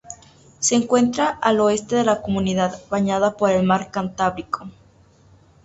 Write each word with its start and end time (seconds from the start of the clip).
Se 0.57 0.73
encuentra 0.73 1.27
al 1.27 1.59
oeste 1.59 1.95
de 1.97 2.03
la 2.03 2.23
Comunidad, 2.23 2.75
bañada 2.89 3.37
por 3.37 3.51
el 3.51 3.61
Mar 3.63 3.91
Cantábrico. 3.91 4.67